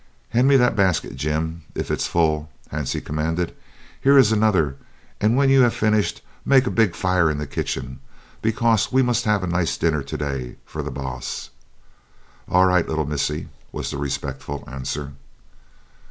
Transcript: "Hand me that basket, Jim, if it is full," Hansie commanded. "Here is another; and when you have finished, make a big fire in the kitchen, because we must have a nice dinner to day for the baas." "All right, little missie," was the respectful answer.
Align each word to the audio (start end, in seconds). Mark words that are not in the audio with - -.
"Hand 0.29 0.47
me 0.47 0.55
that 0.57 0.75
basket, 0.75 1.15
Jim, 1.15 1.61
if 1.75 1.91
it 1.91 1.99
is 1.99 2.07
full," 2.07 2.49
Hansie 2.71 3.05
commanded. 3.05 3.53
"Here 4.01 4.17
is 4.17 4.31
another; 4.31 4.77
and 5.19 5.37
when 5.37 5.51
you 5.51 5.61
have 5.61 5.75
finished, 5.75 6.23
make 6.43 6.65
a 6.65 6.71
big 6.71 6.95
fire 6.95 7.29
in 7.29 7.37
the 7.37 7.45
kitchen, 7.45 7.99
because 8.41 8.91
we 8.91 9.03
must 9.03 9.25
have 9.25 9.43
a 9.43 9.47
nice 9.47 9.77
dinner 9.77 10.01
to 10.01 10.17
day 10.17 10.55
for 10.65 10.81
the 10.81 10.89
baas." 10.89 11.51
"All 12.49 12.65
right, 12.65 12.89
little 12.89 13.05
missie," 13.05 13.49
was 13.71 13.91
the 13.91 13.99
respectful 13.99 14.63
answer. 14.65 15.13